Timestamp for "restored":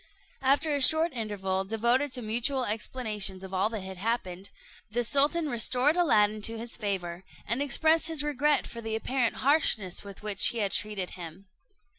5.47-5.95